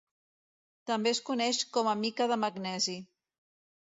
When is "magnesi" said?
2.45-2.97